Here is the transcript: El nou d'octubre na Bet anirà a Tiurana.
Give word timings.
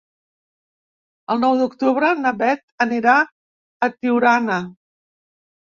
El 1.33 1.43
nou 1.43 1.59
d'octubre 1.59 2.09
na 2.23 2.33
Bet 2.39 2.65
anirà 2.87 3.19
a 3.21 3.91
Tiurana. 3.99 4.61